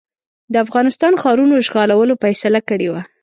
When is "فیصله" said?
2.23-2.59